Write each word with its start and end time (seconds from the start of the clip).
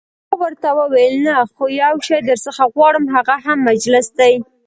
ما 0.29 0.35
ورته 0.41 0.69
وویل: 0.79 1.15
نه، 1.25 1.35
خو 1.53 1.63
یو 1.83 1.95
شی 2.07 2.17
درڅخه 2.29 2.65
غواړم، 2.73 3.05
هغه 3.15 3.35
هم 3.45 3.57
مجلس 3.69 4.07
دی. 4.19 4.33